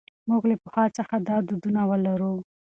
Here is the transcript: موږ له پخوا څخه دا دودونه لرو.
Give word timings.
موږ 0.29 0.43
له 0.49 0.55
پخوا 0.63 0.85
څخه 0.97 1.15
دا 1.27 1.37
دودونه 1.47 1.81
لرو. 2.05 2.33